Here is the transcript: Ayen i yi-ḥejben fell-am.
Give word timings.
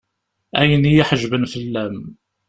Ayen 0.59 0.87
i 0.89 0.91
yi-ḥejben 0.95 1.43
fell-am. 1.53 1.97